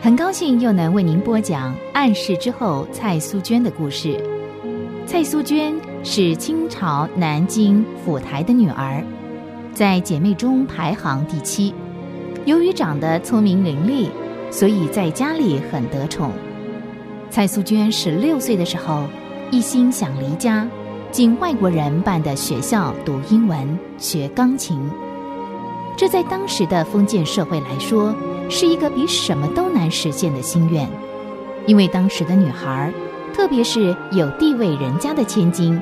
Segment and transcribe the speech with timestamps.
[0.00, 4.16] 很高兴又能为您播讲暗示之后蔡素娟的故事。
[5.04, 5.74] 蔡素娟
[6.04, 9.02] 是清朝南京府台的女儿，
[9.74, 11.74] 在姐妹中排行第七。
[12.44, 14.08] 由于长得聪明伶俐，
[14.52, 16.30] 所以在家里很得宠。
[17.28, 19.02] 蔡素娟十六岁的时候，
[19.50, 20.64] 一心想离家，
[21.10, 24.78] 进外国人办的学校读英文、学钢琴。
[25.96, 28.14] 这在当时的封建社会来说，
[28.48, 30.88] 是一个比什么都难实现的心愿，
[31.66, 32.92] 因为当时的女孩，
[33.34, 35.80] 特别是有地位人家的千金，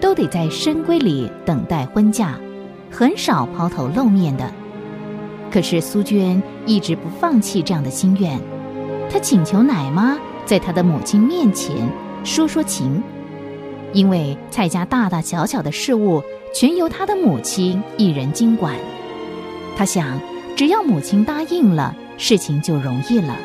[0.00, 2.34] 都得在深闺里等待婚嫁，
[2.90, 4.50] 很少抛头露面的。
[5.50, 8.38] 可是苏娟一直不放弃这样的心愿，
[9.10, 11.88] 她请求奶妈在她的母亲面前
[12.24, 13.02] 说说情，
[13.92, 16.22] 因为蔡家大大小小的事务
[16.52, 18.74] 全由她的母亲一人经管。
[19.76, 20.20] 她想，
[20.54, 23.38] 只要母亲答应了，事情就容易了。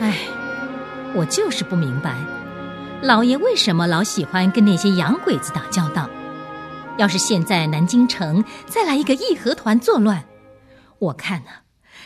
[0.00, 0.18] 唉，
[1.14, 2.16] 我就是不明白。
[3.02, 6.08] 老爷为什么老喜欢跟那些洋鬼子打交道？
[6.96, 10.24] 要是现在南京城再来一个义和团作乱，
[10.98, 11.50] 我看呢，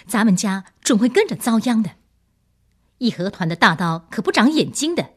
[0.07, 1.91] 咱们家准会跟着遭殃的。
[2.97, 5.11] 义和团的大刀可不长眼睛的。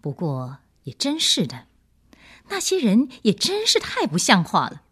[0.00, 1.66] 不过也真是的，
[2.52, 4.82] 那些人也真是太不像话了。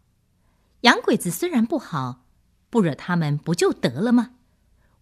[0.81, 2.25] 洋鬼子虽然不好，
[2.71, 4.31] 不惹他们不就得了吗？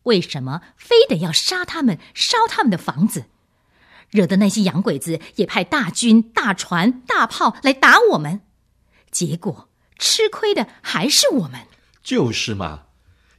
[0.03, 3.25] 为什么非得要杀他们、烧他们的房子？
[4.09, 8.41] 惹得那些洋鬼子也派大军、大船、大炮来打我们，
[9.09, 11.61] 结果吃亏的还是我们。
[12.03, 12.88] 就是嘛，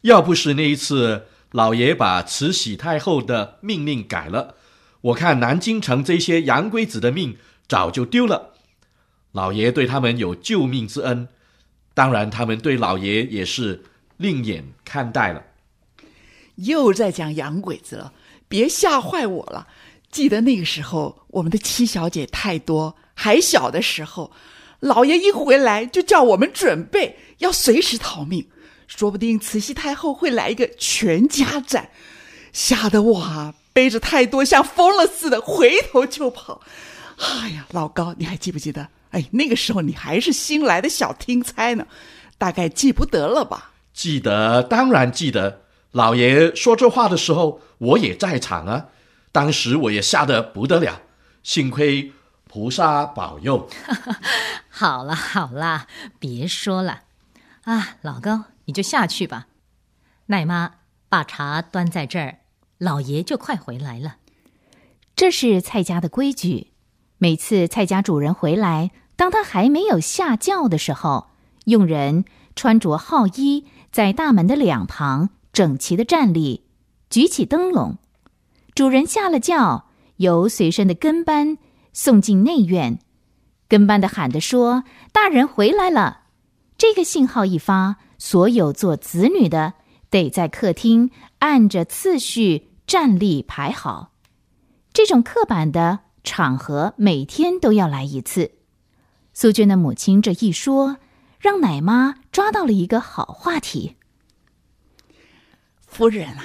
[0.03, 4.55] 要不是那一次老爷把慈禧太后的命令改了，
[5.03, 7.37] 我看南京城这些洋鬼子的命
[7.69, 8.50] 早就丢了。
[9.33, 11.29] 老爷对他们有救命之恩，
[11.95, 13.85] 当然他们对老爷也是
[14.17, 15.45] 另眼看待了。
[16.57, 18.13] 又在讲洋鬼子了，
[18.49, 19.69] 别吓坏我了。
[20.11, 24.33] 记得那个时候，我们的七小姐太多，还小的时候，
[24.81, 28.49] 老爷一回来就叫我们准备，要随时逃命，
[28.89, 31.91] 说不定慈禧太后会来一个全家斩，
[32.53, 36.61] 吓得我啊背着太多像疯了似的回头就跑。
[37.19, 38.89] 哎呀，老高，你还记不记得？
[39.11, 41.87] 哎，那个时候你还是新来的小听差呢，
[42.39, 43.73] 大概记不得了吧？
[43.93, 45.63] 记得，当然记得。
[45.93, 48.87] 老爷说这话的时候，我也在场啊。
[49.33, 51.03] 当时我也吓得不得了，
[51.43, 52.13] 幸亏
[52.47, 53.69] 菩萨保佑。
[54.71, 55.89] 好了好了，
[56.19, 57.03] 别说了，
[57.65, 59.49] 啊，老高你就下去吧。
[60.27, 60.75] 奶妈
[61.09, 62.39] 把茶端在这儿，
[62.79, 64.17] 老爷就快回来了。
[65.17, 66.69] 这是蔡家的规矩，
[67.19, 71.27] 每次蔡家主人回来，当他还没有下轿的时候，
[71.67, 72.25] 佣人
[72.57, 76.65] 穿着号衣，在大门的两旁整齐的站立，
[77.11, 77.99] 举起灯笼。
[78.75, 81.59] 主人下了轿，由随身的跟班
[81.93, 82.99] 送进内院。
[83.69, 86.23] 跟班的喊着说：“大人回来了。”
[86.79, 89.75] 这个信号一发，所有做子女的
[90.09, 91.11] 得在客厅
[91.41, 94.13] 按着次序站立排好。
[94.95, 98.53] 这种刻板的场合，每天都要来一次。
[99.41, 100.99] 苏娟的母亲这一说，
[101.39, 103.97] 让奶妈抓到了一个好话题。
[105.87, 106.45] 夫人啊。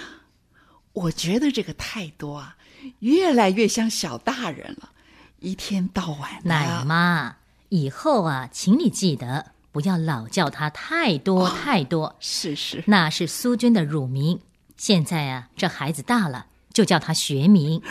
[0.94, 2.56] 我觉得这个太多啊，
[3.00, 4.92] 越来越像小大人了，
[5.40, 6.40] 一天到晚。
[6.46, 7.36] 奶妈，
[7.68, 12.16] 以后啊，请你记得不要老叫他太多太多。
[12.22, 14.40] 是是，那是苏娟的乳名。
[14.78, 17.82] 现在啊，这孩子大了，就叫他学名。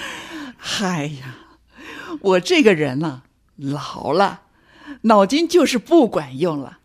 [0.56, 1.34] 嗨呀，
[2.22, 3.24] 我这个人呢，
[3.56, 4.43] 老了，
[5.04, 6.78] 脑筋就是不管用了。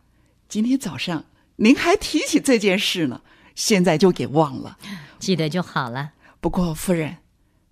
[0.48, 1.26] 今天早上
[1.58, 3.22] 您还提起这件事呢。
[3.56, 4.78] 现在就给忘了，
[5.20, 6.12] 记得就好了。
[6.40, 7.18] 不过夫人，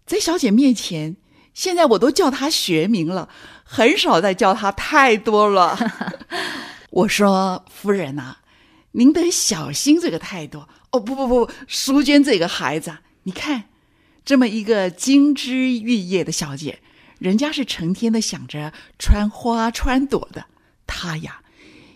[0.06, 1.16] 在小姐面前，
[1.54, 3.30] 现在我都叫她学名了，
[3.64, 5.80] 很少再叫她太多了。
[6.92, 8.40] 我说夫人呐，
[8.92, 10.66] 您得小心这个态度。
[10.92, 13.70] 哦不不不，淑娟这个孩子，你看，
[14.26, 16.80] 这么一个金枝玉叶的小姐，
[17.20, 20.46] 人家是成天的想着穿花穿朵的，
[20.86, 21.42] 他呀，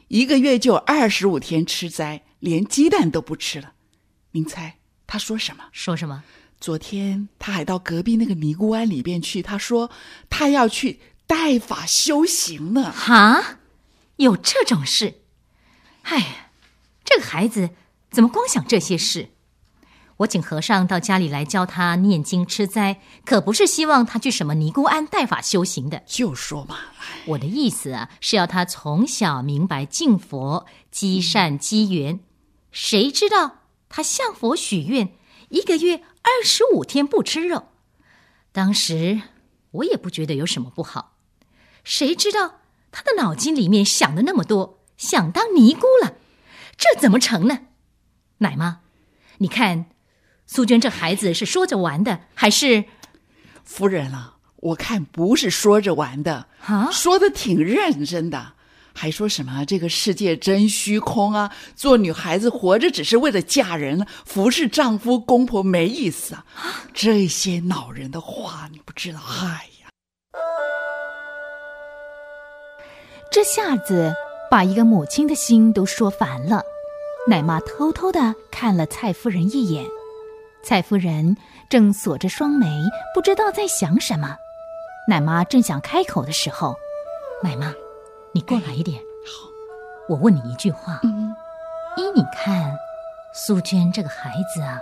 [0.07, 3.73] 一个月就二十五天吃斋，连鸡蛋都不吃了。
[4.31, 5.65] 您猜他说什么？
[5.71, 6.23] 说什么？
[6.59, 9.41] 昨天他还到隔壁那个尼姑庵里边去。
[9.41, 9.89] 他说
[10.29, 12.91] 他要去代法修行呢。
[12.91, 13.59] 哈，
[14.17, 15.21] 有这种事？
[16.03, 16.51] 哎呀，
[17.03, 17.71] 这个孩子
[18.09, 19.29] 怎么光想这些事？
[20.21, 26.03] 我请和尚到家里来教他念经吃斋，可不是希望他去什么尼姑庵带法修行的。
[26.05, 26.77] 就说嘛，
[27.25, 32.19] 我的意思啊，是要他从小明白敬佛、积善积缘。
[32.71, 35.13] 谁知道他向佛许愿，
[35.49, 37.69] 一个月二十五天不吃肉。
[38.51, 39.21] 当时
[39.71, 41.13] 我也不觉得有什么不好。
[41.83, 42.59] 谁知道
[42.91, 46.13] 他的脑筋里面想的那么多，想当尼姑了，
[46.77, 47.61] 这怎么成呢？
[48.37, 48.81] 奶妈，
[49.39, 49.87] 你看。
[50.53, 52.83] 苏娟这孩子是说着玩的，还是
[53.63, 54.35] 夫人啊？
[54.57, 58.51] 我看不是说着玩的啊，说的挺认真的，
[58.93, 61.55] 还说什么这个世界真虚空啊！
[61.73, 66.45] 做女孩子活着只是为了嫁人，服侍丈夫公婆没意思啊！
[66.93, 69.21] 这些恼人的话你不知道？
[69.21, 69.87] 哎呀，
[73.31, 74.13] 这下子
[74.51, 76.61] 把一个母亲的心都说烦了。
[77.29, 79.85] 奶妈偷偷的看了蔡夫人一眼。
[80.63, 81.35] 蔡夫人
[81.69, 82.67] 正锁着双眉，
[83.13, 84.37] 不知道在想什么。
[85.07, 86.75] 奶妈正想开口的时候，
[87.43, 87.73] 奶妈，
[88.33, 88.99] 你过来一点。
[89.25, 89.49] 好，
[90.07, 90.99] 我问你一句话。
[91.03, 91.35] 嗯，
[91.97, 92.77] 依你看，
[93.33, 94.79] 苏娟这个孩子啊，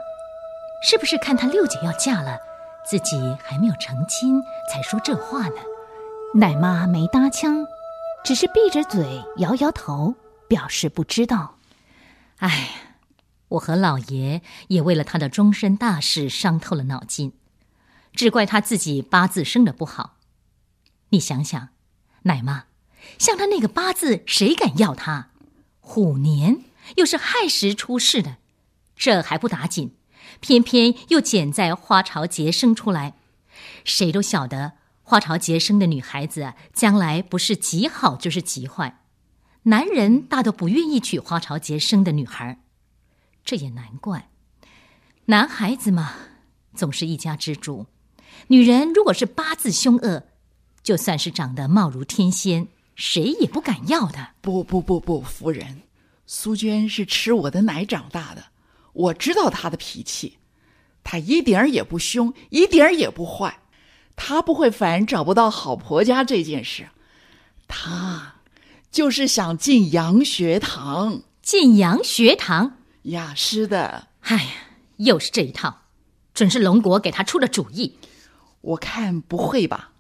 [0.84, 2.38] 是不是看她六姐要嫁了，
[2.86, 4.42] 自己还没有成亲，
[4.72, 5.62] 才说这话呢？
[6.36, 7.66] 奶妈没搭腔，
[8.24, 10.14] 只是闭着嘴摇摇头，
[10.50, 11.56] 表示不知道。
[12.40, 12.70] 哎。
[13.50, 17.34] 我和老爷也为了他的终身大事伤透了脑筋，
[18.14, 20.18] 只怪他自己八字生的不好。
[21.10, 21.70] 你想想，
[22.24, 22.66] 奶妈，
[23.18, 25.30] 像他那个八字，谁敢要他？
[25.80, 26.66] 虎年
[26.98, 28.38] 又是亥时出世的，
[28.96, 29.96] 这还不打紧，
[30.40, 33.16] 偏偏又捡在花朝节生出来。
[33.84, 39.02] 谁都晓得，花朝节生的女孩子将来不是极好就是极坏，
[39.64, 42.60] 男人大都不愿意娶花朝节生的女孩。
[43.50, 44.30] 这也难怪，
[45.26, 46.14] 男孩子嘛，
[46.76, 47.88] 总是一家之主。
[48.46, 50.22] 女人如果是八字凶恶，
[50.84, 54.36] 就算是长得貌如天仙，谁也不敢要的。
[54.40, 55.82] 不不不不，夫人，
[56.28, 58.44] 苏娟是吃我的奶长大的，
[58.94, 60.38] 我知道她的脾气，
[61.04, 63.62] 她一点儿也不凶，一点儿也不坏，
[64.16, 66.88] 她不会烦找不到好婆家这件事，
[67.68, 68.36] 她
[68.92, 72.76] 就是想进洋学堂，进洋学堂。
[73.10, 74.52] 雅诗的，哎呀，
[74.98, 75.84] 又是这一套，
[76.34, 77.98] 准是龙国给他出的主意。
[78.62, 79.92] 我看不会吧？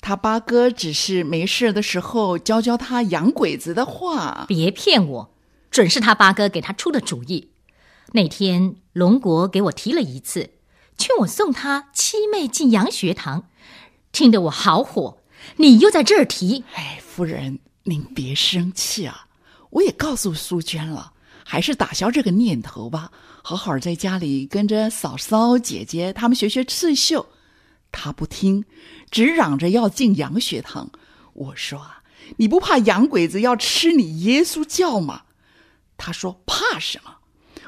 [0.00, 4.44] 他八哥只是没事的时候教教他洋鬼子的话。
[4.46, 5.34] 别骗我，
[5.70, 7.50] 准是他八哥给他出的主意。
[8.12, 10.50] 那天龙国给我提了一次，
[10.98, 13.48] 劝我送他七妹进洋学堂，
[14.12, 15.18] 听得我好火。
[15.56, 16.64] 你又在这儿提？
[16.74, 19.28] 哎，夫人，您别生气啊！
[19.70, 21.13] 我也告诉苏娟了。
[21.44, 23.12] 还是打消这个念头吧，
[23.42, 27.26] 好好在家里跟着嫂嫂、姐姐他们学学刺绣。
[27.92, 28.64] 他不听，
[29.10, 30.90] 只嚷着要进洋学堂。
[31.34, 32.02] 我说啊，
[32.38, 35.22] 你不怕洋鬼子要吃你耶稣教吗？
[35.96, 37.18] 他说怕什么？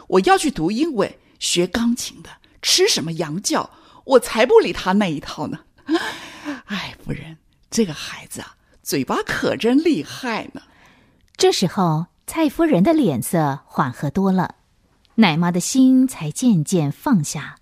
[0.08, 2.30] 我要去读英文、学钢琴的，
[2.62, 3.70] 吃什么洋教？
[4.04, 5.60] 我才不理他那一套呢。
[6.64, 7.36] 哎，夫人，
[7.70, 10.62] 这个孩子啊，嘴巴可真厉害呢。
[11.36, 12.06] 这时候。
[12.26, 14.56] 蔡夫人的脸色缓和多了，
[15.14, 17.56] 奶妈的心才渐渐放下。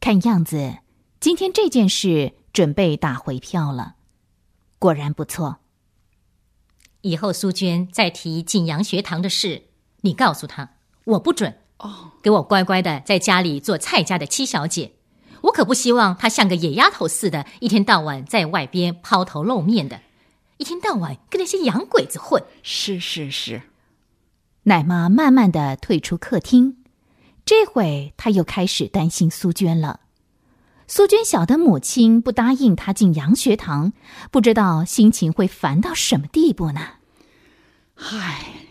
[0.00, 0.78] 看样子，
[1.18, 3.96] 今天这件事准备打回票了。
[4.78, 5.58] 果然不错。
[7.00, 9.64] 以后苏娟再提景阳学堂的事，
[10.02, 10.70] 你告诉她，
[11.04, 11.58] 我不准。
[11.78, 14.92] 哦，给我乖乖的在家里做蔡家的七小姐。
[15.42, 20.00] 我可不希望她像个野丫头似的，一天到晚在外边抛头露面的，
[20.56, 22.42] 一天到晚跟那些洋鬼子混。
[22.62, 23.62] 是是是。
[24.68, 26.84] 奶妈慢慢的退出客厅，
[27.46, 30.00] 这会她又开始担心苏娟了。
[30.86, 33.94] 苏娟晓得母亲不答应她进洋学堂，
[34.30, 36.80] 不知道心情会烦到什么地步呢？
[37.96, 38.66] 唉，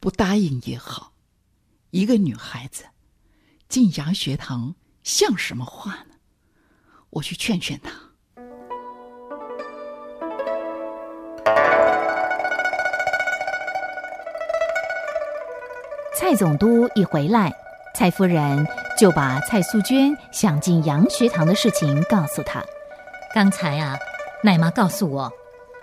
[0.00, 1.12] 不答应也好，
[1.90, 2.86] 一个女孩子
[3.68, 6.16] 进洋学堂像什么话呢？
[7.10, 8.05] 我去劝劝她。
[16.18, 17.52] 蔡总督一回来，
[17.94, 18.66] 蔡夫人
[18.98, 22.64] 就把蔡素娟想进洋学堂的事情告诉他。
[23.34, 23.98] 刚才啊，
[24.42, 25.30] 奶妈告诉我，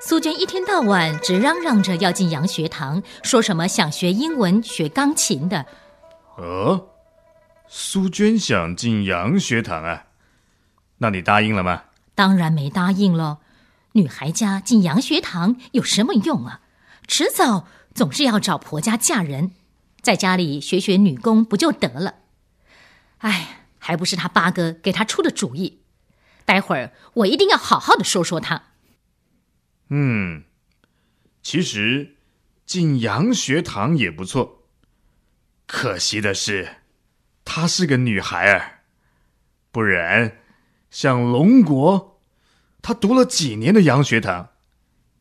[0.02, 5.68] 苏娟一天到晚只嚷嚷着要进洋学堂，说什么想学英文、学钢琴的。
[6.38, 6.88] 哦，
[7.68, 10.06] 苏娟想进洋学堂啊？
[10.98, 11.84] 那你答应了吗？
[12.16, 13.38] 当然没答应喽。
[13.92, 16.62] 女孩家进洋学堂有什么用啊？
[17.08, 19.52] 迟早总是要找婆家嫁人。
[20.04, 22.16] 在家里学学女工不就得了？
[23.20, 25.80] 哎，还不是他八哥给他出的主意。
[26.44, 28.64] 待会儿我一定要好好的说说他。
[29.88, 30.44] 嗯，
[31.42, 32.18] 其实
[32.66, 34.66] 进洋学堂也不错，
[35.66, 36.78] 可惜的是，
[37.46, 38.82] 她是个女孩儿，
[39.72, 40.40] 不然
[40.92, 42.20] 像龙国，
[42.82, 44.50] 他读了几年的洋学堂，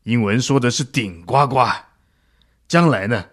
[0.03, 1.65] 英文说的是顶呱呱，
[2.67, 3.29] 将来呢，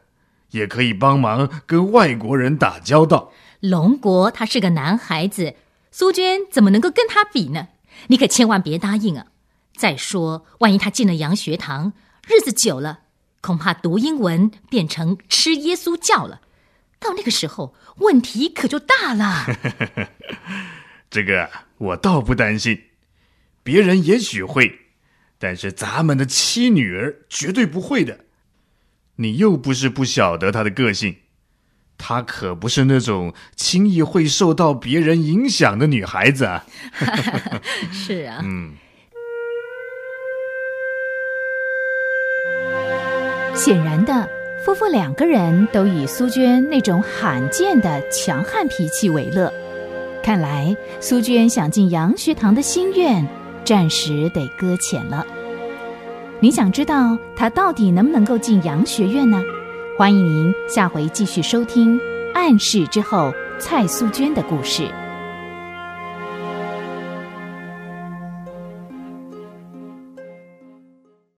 [0.52, 3.32] 也可以帮忙跟外国人打交道。
[3.60, 5.54] 龙国他是个男孩子，
[5.90, 7.68] 苏娟怎么能够跟他比呢？
[8.06, 9.26] 你可千万别答应啊！
[9.76, 11.92] 再说，万一他进了洋学堂，
[12.26, 13.00] 日子久了，
[13.40, 16.40] 恐怕读英文变成吃耶稣教了。
[16.98, 19.46] 到那个时候，问题可就大了。
[21.10, 22.84] 这个我倒不担心，
[23.62, 24.80] 别人也许会，
[25.38, 28.20] 但是咱们的妻女儿绝对不会的。
[29.20, 31.16] 你又不是不晓得她的个性，
[31.98, 36.64] 她可不是那种轻易会受到别人影响的女孩子啊。
[37.92, 38.72] 是啊，嗯，
[43.54, 44.26] 显然的，
[44.64, 49.52] 夫妇两个人都以苏娟那种罕见的强悍脾气为乐。
[50.22, 53.26] 看来苏娟想进洋学堂的心愿
[53.66, 55.26] 暂时得搁浅了。
[56.42, 59.42] 你想知道他到底能不能够进洋学院呢？
[59.98, 61.98] 欢迎您下回继续收听
[62.32, 63.28] 《暗示之后》
[63.58, 64.88] 蔡素娟的故事。